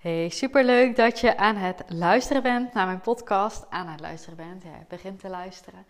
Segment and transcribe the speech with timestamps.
[0.00, 3.66] Hey, superleuk dat je aan het luisteren bent naar mijn podcast.
[3.70, 5.86] Aan het luisteren bent, ja, begint te luisteren.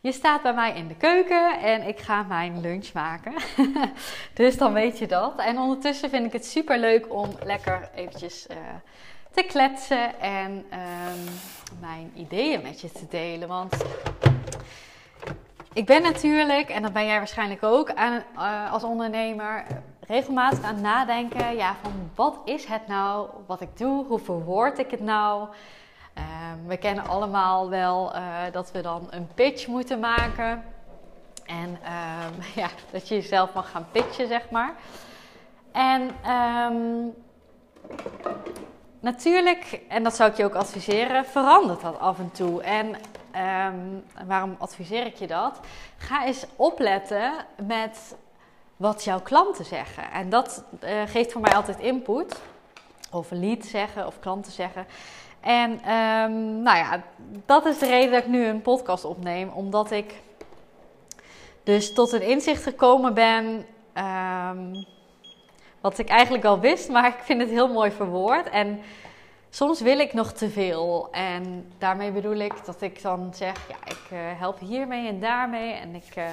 [0.00, 3.34] Je staat bij mij in de keuken en ik ga mijn lunch maken.
[4.34, 5.38] dus dan weet je dat.
[5.38, 8.56] En ondertussen vind ik het superleuk om lekker eventjes uh,
[9.30, 11.24] te kletsen en um,
[11.80, 13.48] mijn ideeën met je te delen.
[13.48, 13.76] Want
[15.72, 19.64] ik ben natuurlijk, en dat ben jij waarschijnlijk ook aan, uh, als ondernemer,
[20.06, 21.56] regelmatig aan het nadenken.
[21.56, 24.06] Ja, van wat is het nou wat ik doe?
[24.06, 25.48] Hoe verwoord ik het nou?
[26.18, 26.24] Uh,
[26.66, 28.20] we kennen allemaal wel uh,
[28.52, 30.64] dat we dan een pitch moeten maken.
[31.44, 34.74] En um, ja, dat je jezelf mag gaan pitchen, zeg maar.
[35.72, 36.10] En
[36.72, 37.14] um,
[39.00, 42.62] natuurlijk, en dat zou ik je ook adviseren, verandert dat af en toe.
[42.62, 42.96] En
[43.36, 45.60] um, waarom adviseer ik je dat?
[45.96, 47.32] Ga eens opletten
[47.66, 48.16] met
[48.76, 50.10] wat jouw klanten zeggen.
[50.12, 52.40] En dat uh, geeft voor mij altijd input.
[53.10, 54.86] Of lead zeggen of klanten zeggen.
[55.40, 57.02] En um, nou ja,
[57.46, 59.48] dat is de reden dat ik nu een podcast opneem.
[59.48, 60.14] Omdat ik
[61.62, 63.66] dus tot een inzicht gekomen ben.
[63.94, 64.86] Um,
[65.80, 68.50] wat ik eigenlijk al wist, maar ik vind het heel mooi verwoord.
[68.50, 68.80] En
[69.54, 71.08] soms wil ik nog te veel.
[71.10, 75.72] En daarmee bedoel ik dat ik dan zeg, ja, ik uh, help hiermee en daarmee.
[75.72, 76.24] En ik, uh,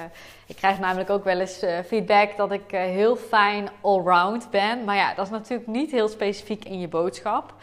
[0.46, 4.84] ik krijg namelijk ook wel eens uh, feedback dat ik heel fijn allround ben.
[4.84, 7.54] Maar ja, dat is natuurlijk niet heel specifiek in je boodschap.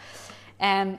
[0.56, 0.98] En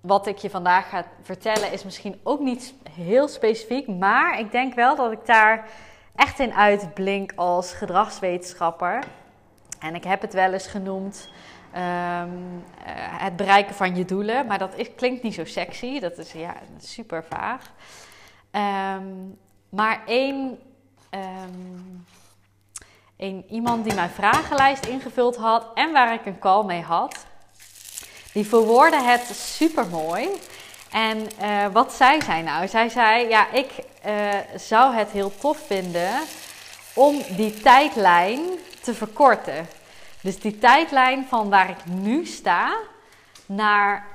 [0.00, 3.88] wat ik je vandaag ga vertellen is misschien ook niet heel specifiek.
[3.88, 5.68] Maar ik denk wel dat ik daar
[6.14, 9.04] echt in uitblink als gedragswetenschapper.
[9.78, 11.28] En ik heb het wel eens genoemd
[11.74, 12.92] um, uh,
[13.22, 14.46] het bereiken van je doelen.
[14.46, 16.00] Maar dat klinkt niet zo sexy.
[16.00, 17.72] Dat is ja, super vaag.
[18.96, 20.58] Um, maar één,
[21.10, 22.06] um,
[23.16, 27.26] één iemand die mijn vragenlijst ingevuld had en waar ik een call mee had,
[28.32, 30.28] die verwoordde het super mooi.
[30.90, 32.68] En uh, wat zei zij nou?
[32.68, 33.70] Zij zei: Ja, ik
[34.06, 36.10] uh, zou het heel tof vinden
[36.94, 38.40] om die tijdlijn
[38.80, 39.68] te verkorten.
[40.22, 42.76] Dus die tijdlijn van waar ik nu sta
[43.46, 44.06] naar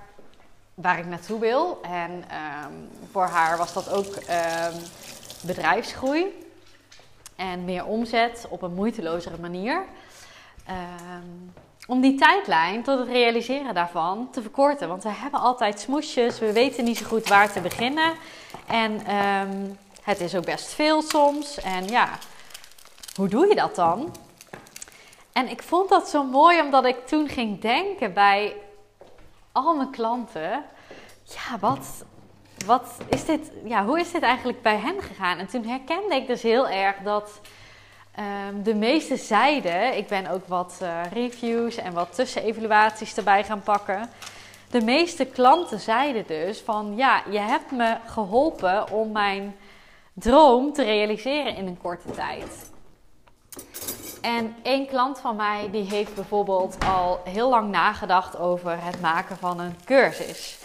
[0.73, 1.81] waar ik naartoe wil.
[1.81, 4.81] En um, voor haar was dat ook um,
[5.41, 6.47] bedrijfsgroei
[7.35, 9.83] en meer omzet op een moeitelozere manier.
[10.69, 11.53] Um,
[11.87, 14.87] om die tijdlijn tot het realiseren daarvan te verkorten.
[14.87, 18.13] Want we hebben altijd smoesjes, we weten niet zo goed waar te beginnen.
[18.67, 19.01] En
[20.01, 21.61] het is ook best veel soms.
[21.61, 22.09] En ja,
[23.15, 24.15] hoe doe je dat dan?
[25.33, 28.55] En ik vond dat zo mooi omdat ik toen ging denken bij
[29.51, 30.63] al mijn klanten.
[31.23, 32.05] Ja, wat,
[32.65, 35.37] wat is dit, ja, hoe is dit eigenlijk bij hen gegaan?
[35.37, 37.39] En toen herkende ik dus heel erg dat
[38.19, 39.97] um, de meeste zeiden...
[39.97, 44.09] Ik ben ook wat uh, reviews en wat tussenevaluaties erbij gaan pakken.
[44.69, 46.93] De meeste klanten zeiden dus van...
[46.95, 49.55] Ja, je hebt me geholpen om mijn
[50.13, 52.71] droom te realiseren in een korte tijd.
[54.23, 59.37] En één klant van mij die heeft bijvoorbeeld al heel lang nagedacht over het maken
[59.37, 60.57] van een cursus.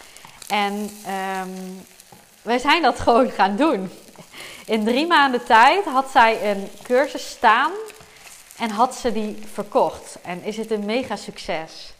[0.49, 0.73] En
[1.43, 1.87] um,
[2.43, 3.91] wij zijn dat gewoon gaan doen.
[4.67, 7.71] In drie maanden tijd had zij een cursus staan
[8.59, 10.19] en had ze die verkocht.
[10.23, 11.93] En is het een mega succes.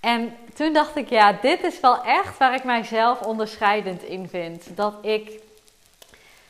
[0.00, 4.76] En toen dacht ik, ja, dit is wel echt waar ik mijzelf onderscheidend in vind.
[4.76, 5.42] Dat ik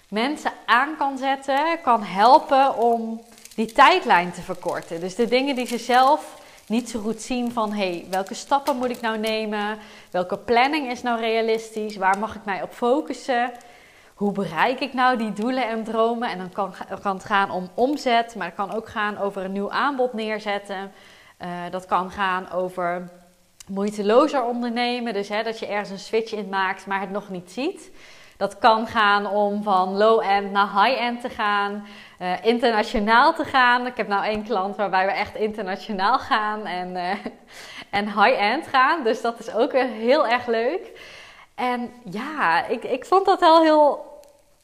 [0.08, 3.24] mensen aan kan zetten, kan helpen om
[3.60, 5.00] die tijdlijn te verkorten.
[5.00, 8.90] Dus de dingen die ze zelf niet zo goed zien van hey, welke stappen moet
[8.90, 9.78] ik nou nemen?
[10.10, 11.96] Welke planning is nou realistisch?
[11.96, 13.52] Waar mag ik mij op focussen?
[14.14, 16.30] Hoe bereik ik nou die doelen en dromen?
[16.30, 19.52] En dan kan, kan het gaan om omzet, maar het kan ook gaan over een
[19.52, 20.92] nieuw aanbod neerzetten.
[21.42, 23.08] Uh, dat kan gaan over
[23.66, 25.12] moeitelozer ondernemen.
[25.12, 27.90] Dus hè, dat je ergens een switch in maakt, maar het nog niet ziet.
[28.40, 31.86] Dat kan gaan om van low-end naar high-end te gaan,
[32.20, 33.86] uh, internationaal te gaan.
[33.86, 37.10] Ik heb nou één klant waarbij we echt internationaal gaan en, uh,
[37.98, 39.04] en high-end gaan.
[39.04, 41.00] Dus dat is ook heel erg leuk.
[41.54, 44.20] En ja, ik, ik vond dat wel heel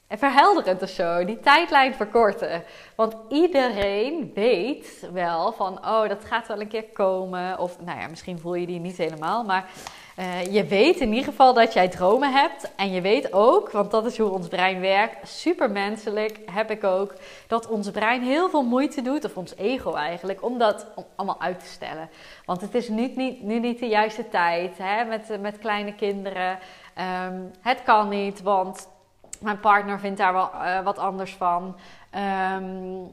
[0.09, 1.25] verhelderend of zo.
[1.25, 2.65] Die tijdlijn verkorten.
[2.95, 7.59] Want iedereen weet wel van, oh, dat gaat wel een keer komen.
[7.59, 9.45] Of, nou ja, misschien voel je die niet helemaal.
[9.45, 9.69] Maar
[10.17, 12.71] Eh, je weet in ieder geval dat jij dromen hebt.
[12.77, 16.85] En je weet ook, want dat is hoe ons brein werkt, super menselijk heb ik
[16.85, 17.15] ook,
[17.47, 20.87] dat ons brein heel veel moeite doet, of ons ego eigenlijk, om dat
[21.17, 22.11] allemaal uit te stellen.
[22.45, 26.59] Want het is nu niet, niet de juiste tijd hè, met, met kleine kinderen.
[26.95, 28.89] Ehm, het kan niet, want
[29.41, 31.77] mijn partner vindt daar wel uh, wat anders van.
[32.15, 33.13] Uh,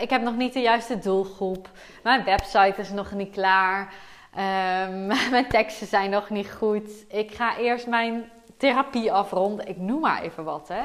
[0.00, 1.68] ik heb nog niet de juiste doelgroep.
[2.02, 3.92] Mijn website is nog niet klaar.
[4.88, 7.12] Um, mijn teksten zijn nog niet goed.
[7.12, 9.66] Ik ga eerst mijn therapie afronden.
[9.66, 10.68] Ik noem maar even wat.
[10.68, 10.82] Hè.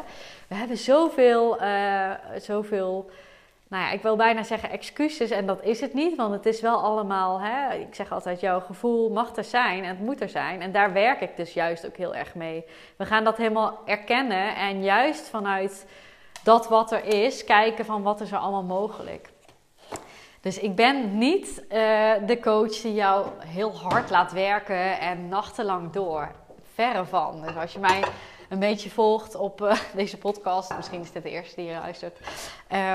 [0.47, 3.09] We hebben zoveel, uh, zoveel,
[3.67, 5.29] nou ja, ik wil bijna zeggen excuses.
[5.29, 8.59] En dat is het niet, want het is wel allemaal, hè, ik zeg altijd, jouw
[8.59, 10.61] gevoel mag er zijn en het moet er zijn.
[10.61, 12.65] En daar werk ik dus juist ook heel erg mee.
[12.95, 15.85] We gaan dat helemaal erkennen en juist vanuit
[16.43, 19.29] dat wat er is, kijken van wat is er allemaal mogelijk.
[20.41, 25.91] Dus ik ben niet uh, de coach die jou heel hard laat werken en nachtenlang
[25.91, 26.31] door.
[26.73, 27.41] Verre van.
[27.41, 28.03] Dus als je mij
[28.49, 32.19] een beetje volgt op uh, deze podcast, misschien is dit de eerste die je luistert,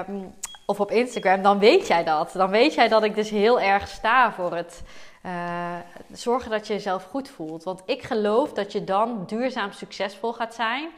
[0.08, 0.34] um,
[0.66, 2.32] of op Instagram, dan weet jij dat.
[2.32, 4.82] Dan weet jij dat ik dus heel erg sta voor het
[5.26, 5.76] uh,
[6.12, 7.64] zorgen dat je jezelf goed voelt.
[7.64, 10.90] Want ik geloof dat je dan duurzaam succesvol gaat zijn.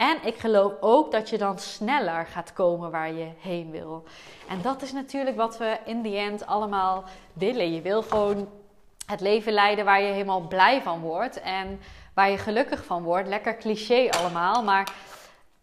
[0.00, 4.04] En ik geloof ook dat je dan sneller gaat komen waar je heen wil.
[4.48, 7.74] En dat is natuurlijk wat we in the end allemaal willen.
[7.74, 8.48] Je wil gewoon
[9.06, 11.80] het leven leiden waar je helemaal blij van wordt en
[12.14, 13.28] waar je gelukkig van wordt.
[13.28, 14.92] Lekker cliché allemaal, maar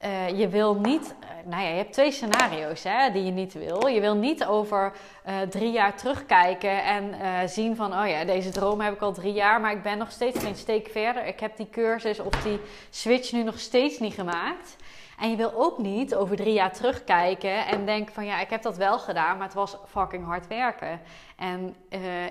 [0.06, 1.16] uh, je wil niet,
[1.48, 3.88] nou ja, je hebt twee scenario's hè, die je niet wil.
[3.88, 4.94] Je wil niet over
[5.28, 7.16] uh, drie jaar terugkijken en
[7.50, 10.12] zien van, oh ja, deze droom heb ik al drie jaar, maar ik ben nog
[10.12, 11.26] steeds geen steek verder.
[11.26, 12.60] Ik heb die cursus of die
[12.90, 14.76] switch nu nog steeds niet gemaakt.
[15.20, 18.62] En je wil ook niet over drie jaar terugkijken en denken van, ja, ik heb
[18.62, 21.02] dat wel gedaan, maar het was fucking hard werken.
[21.38, 21.76] En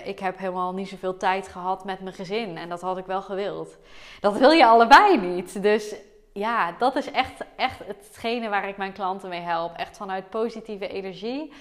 [0.05, 3.23] ik heb helemaal niet zoveel tijd gehad met mijn gezin en dat had ik wel
[3.23, 3.77] gewild.
[4.21, 5.63] Dat wil je allebei niet.
[5.63, 5.95] Dus
[6.37, 9.77] ja, dat is echt, echt hetgene waar ik mijn klanten mee help.
[9.77, 11.53] Echt vanuit positieve energie.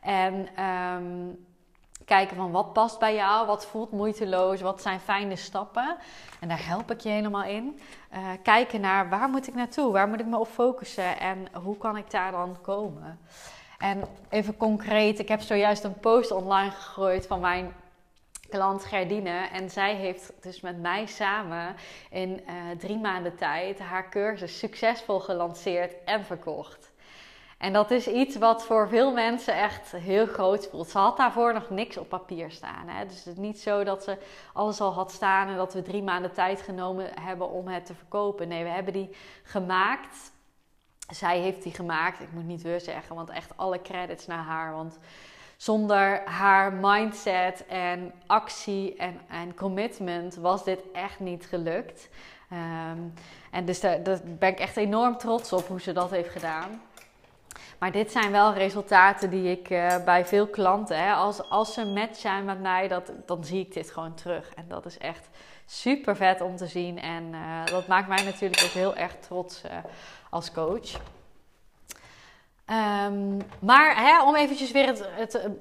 [0.00, 1.46] En um,
[2.04, 5.96] kijken van wat past bij jou, wat voelt moeiteloos, wat zijn fijne stappen.
[6.40, 7.80] En daar help ik je helemaal in.
[8.12, 11.76] Uh, kijken naar waar moet ik naartoe, waar moet ik me op focussen en hoe
[11.76, 13.20] kan ik daar dan komen.
[13.78, 17.74] En even concreet, ik heb zojuist een post online gegooid van mijn
[18.52, 19.48] klant Gerdine.
[19.52, 21.76] En zij heeft dus met mij samen
[22.10, 26.92] in uh, drie maanden tijd haar cursus succesvol gelanceerd en verkocht.
[27.58, 30.88] En dat is iets wat voor veel mensen echt heel groot voelt.
[30.88, 32.88] Ze had daarvoor nog niks op papier staan.
[32.88, 33.06] Hè?
[33.06, 34.18] Dus het is niet zo dat ze
[34.52, 37.94] alles al had staan en dat we drie maanden tijd genomen hebben om het te
[37.94, 38.48] verkopen.
[38.48, 40.32] Nee, we hebben die gemaakt.
[41.08, 42.20] Zij heeft die gemaakt.
[42.20, 44.72] Ik moet niet weer zeggen, want echt alle credits naar haar.
[44.72, 44.98] Want
[45.62, 52.08] zonder haar mindset en actie en, en commitment was dit echt niet gelukt.
[52.52, 53.12] Um,
[53.50, 56.82] en dus daar, ben ik echt enorm trots op hoe ze dat heeft gedaan.
[57.78, 61.86] Maar dit zijn wel resultaten die ik uh, bij veel klanten, hè, als, als ze
[61.86, 64.54] match zijn met mij, dat, dan zie ik dit gewoon terug.
[64.54, 65.28] En dat is echt
[65.66, 66.98] super vet om te zien.
[66.98, 69.70] En uh, dat maakt mij natuurlijk ook heel erg trots uh,
[70.30, 71.00] als coach.
[72.70, 75.08] Um, maar hè, om eventjes weer het,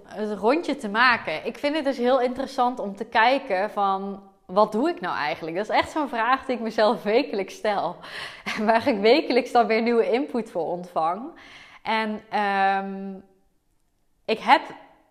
[0.06, 1.46] het, rondje te maken.
[1.46, 4.24] Ik vind het dus heel interessant om te kijken van...
[4.46, 5.58] Wat doe ik nou eigenlijk?
[5.58, 7.96] Dat is echt zo'n vraag die ik mezelf wekelijks stel.
[8.66, 11.30] Waar ik wekelijks dan weer nieuwe input voor ontvang.
[11.82, 13.24] En um,
[14.26, 14.62] ik heb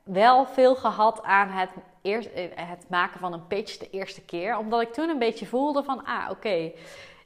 [0.03, 1.71] wel veel gehad aan het,
[2.03, 4.59] eerst, het maken van een pitch de eerste keer.
[4.59, 6.05] Omdat ik toen een beetje voelde van...
[6.05, 6.73] Ah, oké...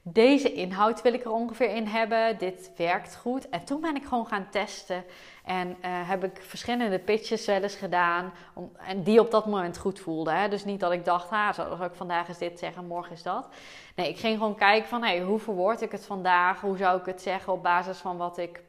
[0.07, 2.39] deze inhoud wil ik er ongeveer in hebben.
[2.39, 3.49] Dit werkt goed.
[3.49, 5.05] En toen ben ik gewoon gaan testen.
[5.45, 8.33] En uh, heb ik verschillende pitches wel eens gedaan.
[8.55, 10.51] Om, en die op dat moment goed voelden.
[10.51, 13.49] Dus niet dat ik dacht, ah, zou ik vandaag is dit zeggen, morgen is dat.
[13.97, 16.61] Nee, ik ging gewoon kijken van, hey, hoe verwoord ik het vandaag?
[16.61, 18.63] Hoe zou ik het zeggen op basis van wat ik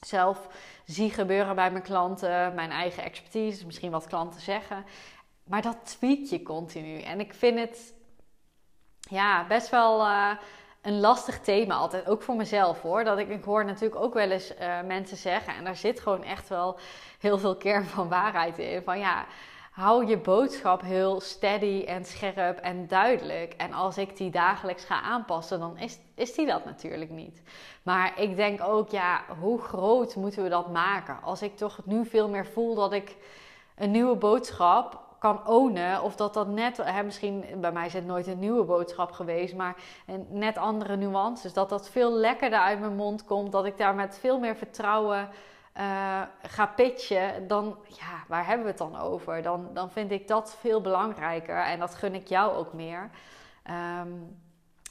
[0.00, 0.48] zelf
[0.84, 2.54] zie gebeuren bij mijn klanten.
[2.54, 4.84] Mijn eigen expertise, misschien wat klanten zeggen.
[5.44, 7.00] Maar dat tweak je continu.
[7.00, 7.94] En ik vind het
[9.00, 10.00] ja, best wel...
[10.00, 10.30] Uh,
[10.88, 12.08] een lastig thema altijd.
[12.08, 13.04] Ook voor mezelf hoor.
[13.04, 15.54] Dat ik, ik hoor natuurlijk ook wel eens uh, mensen zeggen.
[15.54, 16.78] En daar zit gewoon echt wel
[17.18, 18.82] heel veel kern van waarheid in.
[18.82, 19.26] Van ja,
[19.72, 23.54] hou je boodschap heel steady en scherp en duidelijk.
[23.56, 27.42] En als ik die dagelijks ga aanpassen, dan is, is die dat natuurlijk niet.
[27.82, 31.22] Maar ik denk ook, ja, hoe groot moeten we dat maken?
[31.22, 33.16] Als ik toch nu veel meer voel dat ik
[33.76, 36.02] een nieuwe boodschap kan ownen.
[36.02, 39.54] Of dat dat net, hè, misschien bij mij is het nooit een nieuwe boodschap geweest,
[39.54, 41.52] maar een net andere nuances.
[41.52, 43.52] Dat dat veel lekkerder uit mijn mond komt.
[43.52, 45.28] Dat ik daar met veel meer vertrouwen
[45.78, 49.42] uh, ga pitchen, dan, ja, waar hebben we het dan over?
[49.42, 53.10] Dan, dan vind ik dat veel belangrijker en dat gun ik jou ook meer.
[53.62, 54.08] Ehm,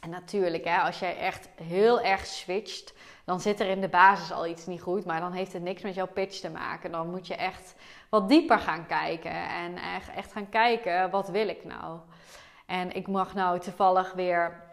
[0.01, 2.93] en natuurlijk, hè, als jij echt heel erg switcht,
[3.27, 5.81] dan zit er in de basis al iets niet goed, maar dan heeft het niks
[5.81, 6.91] met jouw pitch te maken.
[6.91, 7.75] Dan moet je echt
[8.09, 9.77] wat dieper gaan kijken en
[10.15, 11.99] echt, gaan kijken, wat wil ik nou?
[12.65, 14.63] En ik mag nou toevallig weer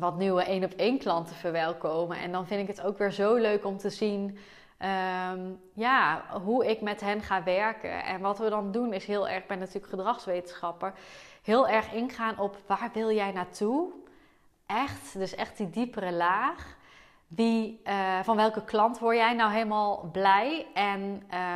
[0.00, 2.18] wat nieuwe één op één klanten verwelkomen.
[2.18, 4.38] En dan vind ik het ook weer zo leuk om te zien
[4.78, 8.04] Ehm, ja, hoe ik met hen ga werken.
[8.04, 10.92] En wat we dan doen is heel erg, ik ben natuurlijk gedragswetenschapper,
[11.42, 13.92] heel erg ingaan op waar wil jij naartoe?
[14.66, 16.76] Echt, dus echt die diepere laag.
[17.36, 20.66] Wie, uh, van welke klant word jij nou helemaal blij?
[20.74, 21.00] En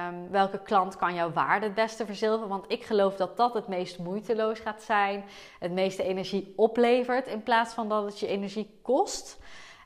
[0.09, 2.49] um, welke klant kan jouw waarde het beste verzilveren?
[2.49, 5.25] Want ik geloof dat dat het meest moeiteloos gaat zijn.
[5.59, 9.39] Het meeste energie oplevert in plaats van dat het je energie kost.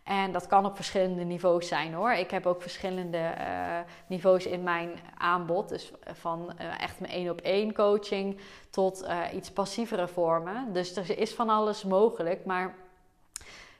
[0.04, 2.12] En dat kan op verschillende niveaus zijn hoor.
[2.12, 5.68] Ik heb ook verschillende uh, niveaus in mijn aanbod.
[5.68, 10.72] Dus van uh, echt mijn één op één coaching tot iets passievere vormen.
[10.72, 12.44] Dus er is van alles mogelijk.
[12.44, 12.74] Maar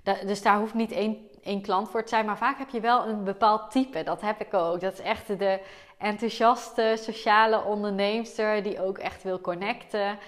[0.03, 2.27] dus daar hoeft niet één, één klant voor te zijn.
[2.27, 4.03] Maar vaak heb je wel een bepaald type.
[4.03, 4.81] Dat heb ik ook.
[4.81, 5.61] Dat is echt de
[5.99, 10.19] enthousiaste sociale onderneemster die ook echt wil connecten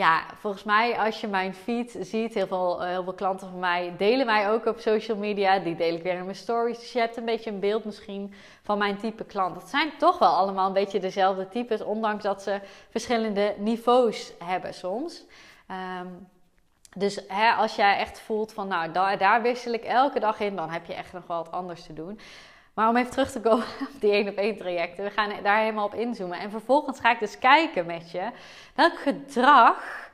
[0.00, 3.58] ja, volgens mij als je mijn feed ziet, heel veel, eh, heel veel klanten van
[3.58, 5.58] mij delen mij ook op social media.
[5.58, 6.78] Die deel ik weer in mijn stories.
[6.78, 9.54] Dus je hebt een beetje een beeld misschien van mijn type klant.
[9.54, 12.60] Dat zijn toch wel allemaal een beetje dezelfde types, ondanks dat ze
[12.90, 15.24] verschillende niveaus hebben soms.
[15.66, 16.06] Ehm,
[16.96, 20.56] dus hè, als jij echt voelt van, nou, daar, daar wissel ik elke dag in,
[20.56, 22.20] dan heb je echt nog wel wat anders te doen.
[22.74, 25.04] Maar om even terug te komen op die één op één trajecten.
[25.04, 26.38] We gaan daar helemaal op inzoomen.
[26.38, 28.30] En vervolgens ga ik dus kijken met je.
[28.74, 30.10] Welk gedrag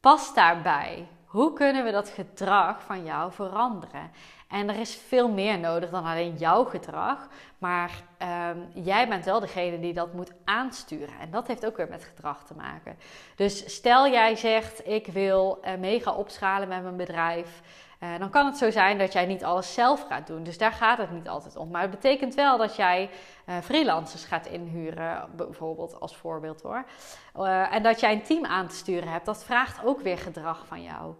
[0.00, 1.06] past daarbij?
[1.26, 4.10] Hoe kunnen we dat gedrag van jou veranderen?
[4.52, 7.28] En er is veel meer nodig dan alleen jouw gedrag.
[7.58, 11.18] Maar ehm, jij bent wel degene die dat moet aansturen.
[11.20, 12.98] En dat heeft ook weer met gedrag te maken.
[13.36, 17.60] Dus stel jij zegt: Ik wil uh, mega opschalen met mijn bedrijf.
[18.00, 20.42] Uh, dan kan het zo zijn dat jij niet alles zelf gaat doen.
[20.42, 21.70] Dus daar gaat het niet altijd om.
[21.70, 23.10] Maar het betekent wel dat jij
[23.46, 26.84] uh, freelancers gaat inhuren, bijvoorbeeld als voorbeeld hoor.
[27.70, 30.82] En dat jij een team aan te sturen hebt, dat vraagt ook weer gedrag van
[30.82, 31.14] jou.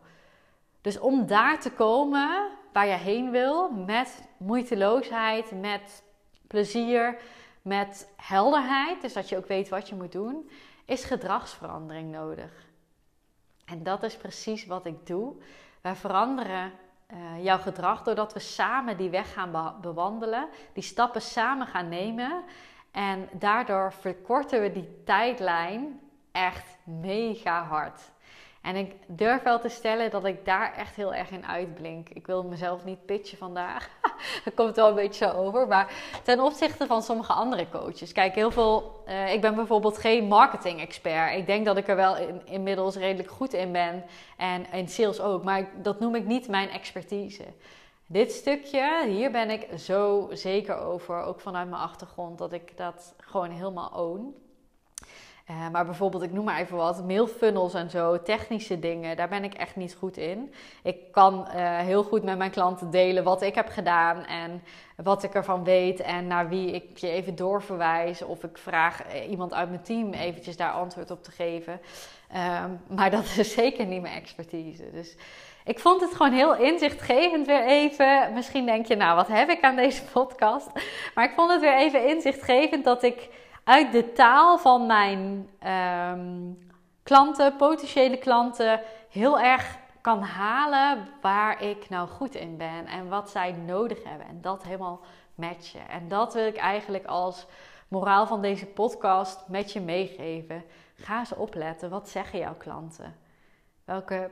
[0.81, 6.03] Dus om daar te komen waar je heen wil, met moeiteloosheid, met
[6.47, 7.17] plezier,
[7.63, 10.51] met helderheid, dus dat je ook weet wat je moet doen,
[10.85, 12.71] is gedragsverandering nodig.
[13.65, 15.35] En dat is precies wat ik doe.
[15.81, 16.73] Wij veranderen
[17.13, 22.43] uh, jouw gedrag doordat we samen die weg gaan bewandelen, die stappen samen gaan nemen.
[22.91, 26.01] En daardoor verkorten we die tijdlijn
[26.33, 28.01] echt mega hard.
[28.63, 32.09] En ik durf wel te stellen dat ik daar echt heel erg in uitblink.
[32.09, 33.89] Ik wil mezelf niet pitchen vandaag.
[34.45, 35.69] dat komt wel een beetje zo over.
[35.69, 35.93] Maar
[36.23, 38.13] ten opzichte van sommige andere coaches.
[38.13, 39.03] Kijk, heel veel.
[39.09, 41.37] Uh, ik ben bijvoorbeeld geen marketing-expert.
[41.37, 44.05] Ik denk dat ik er wel in, inmiddels redelijk goed in ben.
[44.37, 45.45] En in sales ook.
[45.45, 47.45] Maar dat noem ik niet mijn expertise.
[48.07, 51.23] Dit stukje, hier ben ik zo zeker over.
[51.23, 52.39] Ook vanuit mijn achtergrond.
[52.39, 54.35] Dat ik dat gewoon helemaal own.
[55.51, 59.45] Uh, maar bijvoorbeeld, ik noem maar even wat, mailfunnels en zo, technische dingen, daar ben
[59.45, 60.55] ik echt niet goed in.
[60.83, 64.63] Ik kan uh, heel goed met mijn klanten delen wat ik heb gedaan en
[64.97, 68.23] wat ik ervan weet en naar wie ik je even doorverwijs.
[68.23, 71.81] Of ik vraag eh, iemand uit mijn team eventjes daar antwoord op te geven.
[72.63, 74.91] Um, maar dat is zeker niet mijn expertise.
[74.93, 75.17] Dus
[75.65, 78.33] ik vond het gewoon heel inzichtgevend weer even.
[78.33, 80.69] Misschien denk je, nou, wat heb ik aan deze podcast?
[81.15, 83.29] Maar ik vond het weer even inzichtgevend dat ik
[83.65, 86.71] uit de taal van mijn um,
[87.03, 93.31] klanten, potentiële klanten, heel erg kan halen waar ik nou goed in ben en wat
[93.31, 94.27] zij nodig hebben.
[94.27, 95.01] En dat helemaal
[95.35, 95.89] matchen.
[95.89, 97.47] En dat wil ik eigenlijk als
[97.89, 100.65] moraal van deze podcast met je meegeven.
[100.95, 101.91] Ga ze opletten.
[101.91, 103.17] Wat zeggen jouw klanten?
[103.85, 104.31] Welke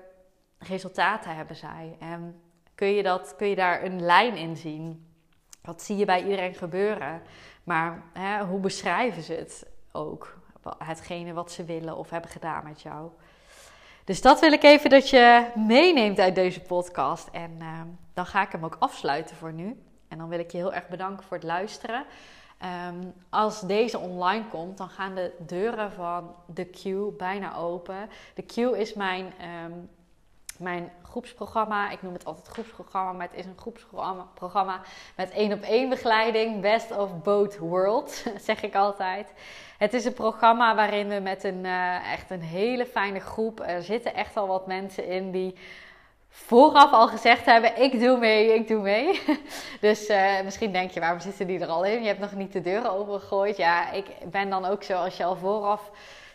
[0.59, 1.97] resultaten hebben zij?
[2.01, 2.43] En
[2.75, 5.10] kun je, dat, kun je daar een lijn in zien?
[5.63, 7.23] Wat zie je bij iedereen gebeuren?
[7.65, 10.39] Maar hè, hoe beschrijven ze het ook?
[10.79, 13.11] Hetgene wat ze willen of hebben gedaan met jou.
[14.05, 17.29] Dus dat wil ik even dat je meeneemt uit deze podcast.
[17.33, 17.81] En uh,
[18.15, 19.83] dan ga ik hem ook afsluiten voor nu.
[20.09, 22.05] En dan wil ik je heel erg bedanken voor het luisteren.
[22.89, 28.09] Um, als deze online komt, dan gaan de deuren van de Q bijna open.
[28.35, 29.33] De Q is mijn
[29.65, 29.89] um,
[30.61, 31.91] mijn groepsprogramma.
[31.91, 34.81] Ik noem het altijd groepsprogramma, maar het is een groepsprogramma
[35.17, 36.61] met één op één begeleiding.
[36.61, 39.33] Best of both worlds, zeg ik altijd.
[39.79, 43.61] Het is een programma waarin we met een uh, echt een hele fijne groep.
[43.61, 45.55] Er zitten echt al wat mensen in die
[46.29, 49.21] vooraf al gezegd hebben: ik doe mee, ik doe mee.
[49.81, 52.01] dus uh, misschien denk je, waarom zitten die er al in?
[52.01, 53.57] Je hebt nog niet de deuren opengegooid.
[53.57, 55.91] Ja, ik ben dan ook zo als je al vooraf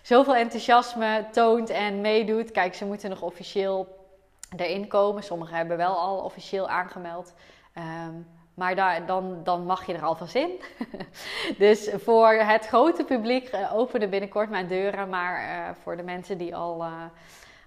[0.05, 2.51] zoveel enthousiasme toont en meedoet.
[2.51, 3.94] Kijk, ze moeten nog officieel
[4.57, 5.23] erin komen.
[5.23, 7.33] Sommigen hebben wel al officieel aangemeld.
[7.77, 10.61] Um, maar daar, dan, dan mag je er alvast in.
[11.57, 15.09] dus voor het grote publiek uh, openen binnenkort mijn deuren.
[15.09, 17.03] Maar uh, voor de mensen die al, uh,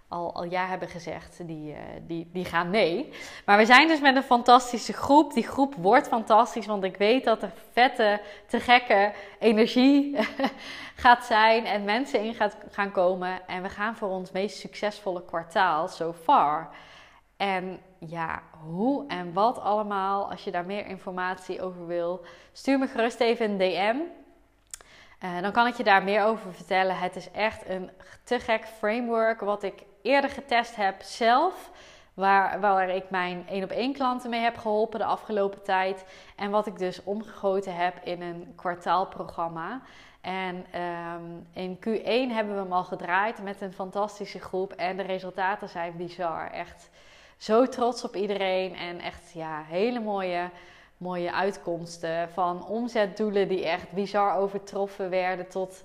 [0.08, 3.12] al, al hebben gezegd, die, die, die gaan nee.
[3.44, 5.32] Maar we zijn dus met een fantastische groep.
[5.32, 10.16] Die groep wordt fantastisch, want ik weet dat er vette, te gekke energie
[11.04, 11.64] gaat zijn.
[11.64, 13.46] En mensen in gaat, gaan komen.
[13.46, 16.70] En we gaan voor ons meest succesvolle kwartaal so far.
[17.36, 22.86] En ja, hoe en wat allemaal, als je daar meer informatie over wil, stuur me
[22.86, 23.96] gerust even een DM.
[25.24, 26.98] Uh, dan kan ik je daar meer over vertellen.
[26.98, 27.90] Het is echt een
[28.24, 31.70] te gek framework wat ik eerder getest heb zelf.
[32.14, 36.04] Waar, waar ik mijn één op één klanten mee heb geholpen de afgelopen tijd.
[36.36, 39.80] En wat ik dus omgegoten heb in een kwartaalprogramma.
[40.20, 44.72] En um, in Q1 hebben we hem al gedraaid met een fantastische groep.
[44.72, 46.50] En de resultaten zijn bizar.
[46.50, 46.90] Echt
[47.36, 48.76] zo trots op iedereen.
[48.76, 50.50] En echt ja, hele mooie,
[50.96, 52.30] mooie uitkomsten.
[52.30, 55.48] Van omzetdoelen die echt bizar overtroffen werden.
[55.48, 55.82] Tot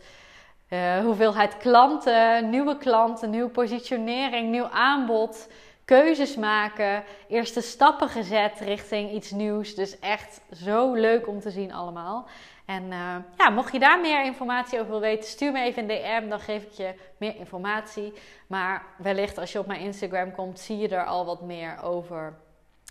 [0.74, 5.48] uh, hoeveelheid klanten, nieuwe klanten, nieuwe positionering, nieuw aanbod.
[5.86, 9.76] Keuzes maken, eerste stappen gezet richting iets nieuws.
[9.76, 12.28] Dus echt zo leuk om te zien allemaal.
[12.66, 15.88] En uh, ja, mocht je daar meer informatie over willen weten, stuur me even een
[15.88, 18.14] DM, dan geef ik je meer informatie.
[18.48, 22.34] Maar wellicht als je op mijn Instagram komt, zie je er al wat meer over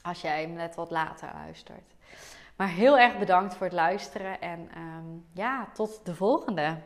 [0.03, 1.95] als jij net wat later luistert.
[2.57, 6.77] Maar heel erg bedankt voor het luisteren en um, ja, tot de volgende.